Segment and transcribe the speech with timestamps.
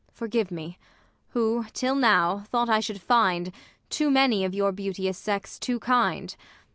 [0.09, 0.15] Ang.
[0.15, 0.79] Forgive me,
[1.29, 3.51] who, till now, thought I should find
[3.91, 6.35] Too many of your beauteous sex too kind.